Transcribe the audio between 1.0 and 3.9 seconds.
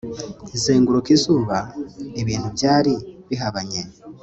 izuba, ibintu byari bihabanye